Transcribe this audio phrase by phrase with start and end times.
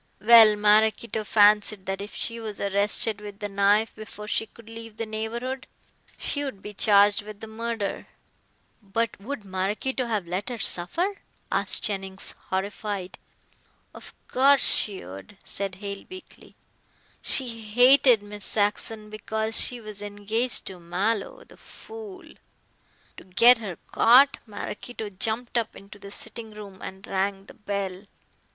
[0.19, 4.97] Well, Maraquito fancied that if she was arrested with the knife before she could leave
[4.97, 5.67] the neighborhood
[6.17, 8.07] she would be charged with the murder."
[8.81, 11.19] "But would Maraquito have let her suffer?"
[11.51, 13.19] asked Jennings, horrified.
[13.93, 16.55] "Of course she would," said Hale weakly,
[17.21, 22.23] "she hated Miss Saxon because she was engaged to Mallow, the fool.
[23.17, 28.07] To get her caught, Maraquito jumped up into the sitting room and rang the bell."